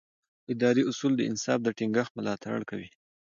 اداري 0.53 0.83
اصول 0.91 1.11
د 1.17 1.21
انصاف 1.29 1.59
د 1.63 1.67
ټینګښت 1.77 2.11
ملاتړ 2.17 2.59
کوي. 2.69 2.89